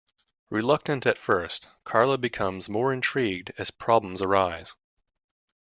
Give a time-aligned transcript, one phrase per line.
[0.49, 4.73] Reluctant at first, Carla becomes more intrigued as problems arise.